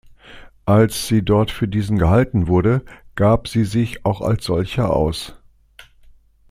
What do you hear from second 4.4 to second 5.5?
solcher aus.